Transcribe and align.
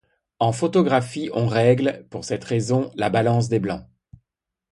En 0.39 0.51
photographie, 0.51 1.29
on 1.31 1.45
règle, 1.45 2.07
pour 2.09 2.25
cette 2.25 2.43
raison, 2.43 2.91
la 2.95 3.11
balance 3.11 3.49
des 3.49 3.59
blancs. 3.59 3.85